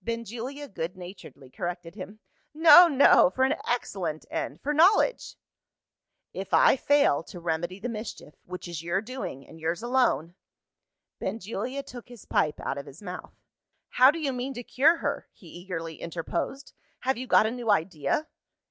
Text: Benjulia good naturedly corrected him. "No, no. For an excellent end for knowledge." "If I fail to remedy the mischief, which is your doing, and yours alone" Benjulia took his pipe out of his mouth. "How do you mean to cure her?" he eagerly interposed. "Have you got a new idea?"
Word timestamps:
Benjulia 0.00 0.66
good 0.66 0.96
naturedly 0.96 1.50
corrected 1.50 1.94
him. 1.94 2.18
"No, 2.54 2.88
no. 2.88 3.28
For 3.28 3.44
an 3.44 3.56
excellent 3.68 4.24
end 4.30 4.62
for 4.62 4.72
knowledge." 4.72 5.36
"If 6.32 6.54
I 6.54 6.74
fail 6.74 7.22
to 7.24 7.38
remedy 7.38 7.78
the 7.80 7.90
mischief, 7.90 8.32
which 8.46 8.66
is 8.66 8.82
your 8.82 9.02
doing, 9.02 9.46
and 9.46 9.60
yours 9.60 9.82
alone" 9.82 10.36
Benjulia 11.20 11.82
took 11.82 12.08
his 12.08 12.24
pipe 12.24 12.60
out 12.60 12.78
of 12.78 12.86
his 12.86 13.02
mouth. 13.02 13.34
"How 13.90 14.10
do 14.10 14.18
you 14.18 14.32
mean 14.32 14.54
to 14.54 14.62
cure 14.62 14.96
her?" 14.96 15.28
he 15.34 15.48
eagerly 15.48 15.96
interposed. 16.00 16.72
"Have 17.00 17.18
you 17.18 17.26
got 17.26 17.44
a 17.44 17.50
new 17.50 17.70
idea?" 17.70 18.26